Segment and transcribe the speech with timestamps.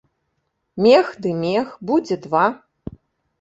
[0.85, 2.43] Мех ды мех, будзе два.